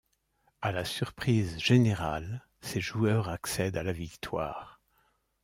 À 0.63 0.71
la 0.71 0.83
surprise 0.83 1.59
générale, 1.59 2.43
ses 2.61 2.81
joueurs 2.81 3.29
accèdent 3.29 3.77
à 3.77 3.83
la 3.83 3.91
victoire. 3.93 4.81